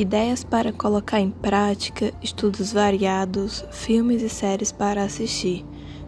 [0.00, 5.64] ideias para colocar em prática, estudos variados, filmes e séries para assistir,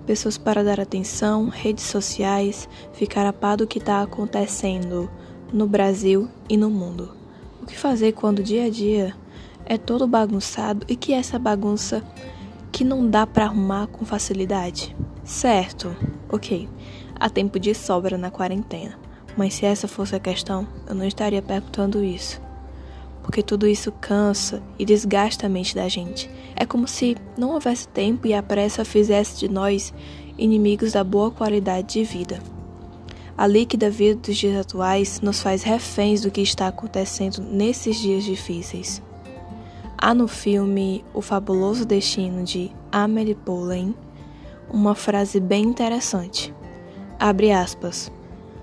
[0.06, 5.10] pessoas para dar atenção, redes sociais, ficar a par do que está acontecendo
[5.52, 7.14] no Brasil e no mundo.
[7.62, 9.14] O que fazer quando o dia a dia
[9.66, 12.02] é todo bagunçado e que essa bagunça
[12.72, 14.96] que não dá para arrumar com facilidade?
[15.22, 15.94] Certo,
[16.30, 16.66] ok,
[17.20, 18.98] há tempo de sobra na quarentena,
[19.36, 22.40] mas se essa fosse a questão, eu não estaria perguntando isso
[23.22, 26.28] porque tudo isso cansa e desgasta a mente da gente.
[26.56, 29.94] É como se não houvesse tempo e a pressa fizesse de nós
[30.36, 32.40] inimigos da boa qualidade de vida.
[33.38, 38.24] A líquida vida dos dias atuais nos faz reféns do que está acontecendo nesses dias
[38.24, 39.02] difíceis.
[39.96, 43.94] Há no filme O Fabuloso Destino de Amelie Poulain
[44.68, 46.52] uma frase bem interessante.
[47.18, 48.10] Abre aspas.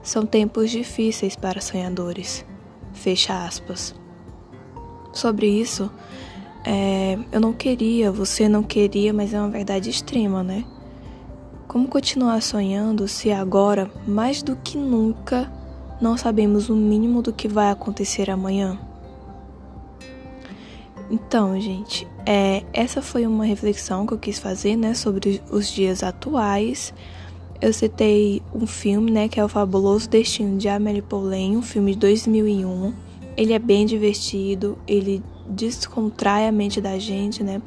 [0.01, 2.45] São tempos difíceis para sonhadores.
[2.93, 3.95] Fecha aspas
[5.19, 5.91] sobre isso,
[6.65, 10.63] é, eu não queria, você não queria, mas é uma verdade extrema, né?
[11.67, 15.51] Como continuar sonhando se agora, mais do que nunca,
[16.01, 18.79] não sabemos o mínimo do que vai acontecer amanhã?
[21.11, 26.03] Então, gente, é, essa foi uma reflexão que eu quis fazer, né, sobre os dias
[26.03, 26.93] atuais.
[27.59, 31.93] Eu citei um filme, né, que é O Fabuloso Destino de Amélie Poulain, um filme
[31.93, 33.08] de 2001
[33.39, 37.61] ele é bem divertido, ele descontrai a mente da gente, né?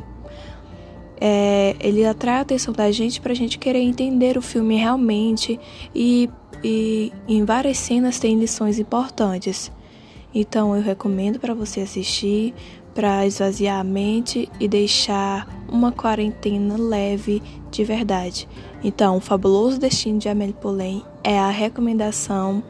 [1.19, 5.59] É, ele atrai a atenção da gente pra gente querer entender o filme realmente
[5.95, 6.29] e,
[6.63, 9.73] e em várias cenas tem lições importantes.
[10.35, 12.53] Então eu recomendo para você assistir
[12.95, 18.47] para esvaziar a mente e deixar uma quarentena leve de verdade.
[18.85, 22.63] Então, O Fabuloso Destino de Amélie Poulain é a recomendação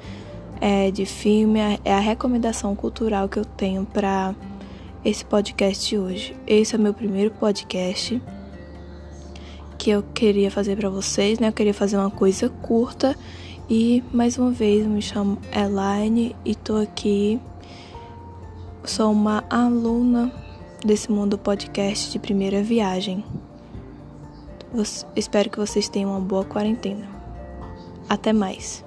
[0.62, 4.32] é, de filme, é a recomendação cultural que eu tenho para
[5.04, 6.36] esse podcast hoje.
[6.46, 8.22] Esse é o meu primeiro podcast
[9.76, 11.48] que eu queria fazer para vocês, né?
[11.48, 13.16] Eu queria fazer uma coisa curta
[13.68, 17.40] e mais uma vez me chamo Elaine e tô aqui.
[18.84, 20.32] Sou uma aluna
[20.86, 23.24] desse mundo podcast de primeira viagem.
[25.16, 27.08] espero que vocês tenham uma boa quarentena.
[28.08, 28.84] Até mais.